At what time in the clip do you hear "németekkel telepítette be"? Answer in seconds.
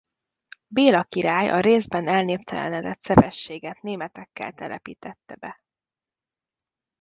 3.81-5.61